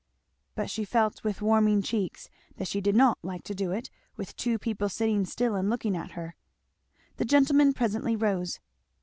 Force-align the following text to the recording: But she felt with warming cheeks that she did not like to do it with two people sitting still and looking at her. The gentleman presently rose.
But 0.55 0.71
she 0.71 0.83
felt 0.83 1.23
with 1.23 1.43
warming 1.43 1.83
cheeks 1.83 2.27
that 2.57 2.67
she 2.67 2.81
did 2.81 2.95
not 2.95 3.19
like 3.21 3.43
to 3.43 3.53
do 3.53 3.71
it 3.71 3.91
with 4.17 4.35
two 4.35 4.57
people 4.57 4.89
sitting 4.89 5.25
still 5.25 5.53
and 5.53 5.69
looking 5.69 5.95
at 5.95 6.13
her. 6.13 6.35
The 7.17 7.25
gentleman 7.25 7.71
presently 7.75 8.15
rose. 8.15 8.59